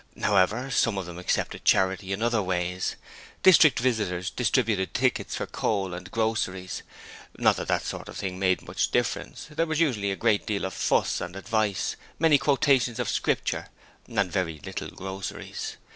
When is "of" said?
0.97-1.05, 8.09-8.17, 10.65-10.73, 12.97-13.09